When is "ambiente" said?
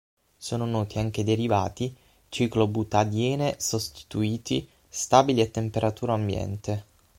6.13-6.85